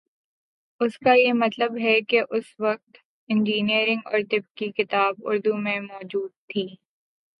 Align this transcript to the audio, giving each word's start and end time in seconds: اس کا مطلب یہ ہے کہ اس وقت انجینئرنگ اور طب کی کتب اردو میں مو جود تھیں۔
اس 0.81 0.97
کا 0.97 1.13
مطلب 1.33 1.77
یہ 1.77 1.83
ہے 1.83 2.01
کہ 2.01 2.21
اس 2.29 2.43
وقت 2.59 2.97
انجینئرنگ 3.29 4.01
اور 4.05 4.19
طب 4.31 4.55
کی 4.55 4.71
کتب 4.71 5.13
اردو 5.23 5.57
میں 5.57 5.79
مو 5.79 5.99
جود 6.09 6.31
تھیں۔ 6.49 6.67